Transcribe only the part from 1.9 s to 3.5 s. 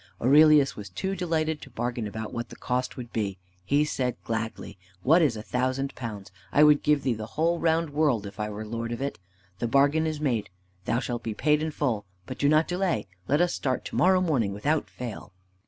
about what the cost would be.